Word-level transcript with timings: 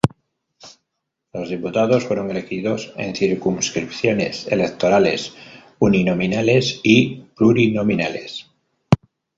Los 1.31 1.47
diputados 1.49 2.05
fueron 2.05 2.31
elegidos 2.31 2.91
en 2.97 3.15
circunscripciones 3.15 4.47
electorales 4.47 5.35
uninominales 5.79 6.79
y 6.83 7.17
plurinominales. 7.35 8.49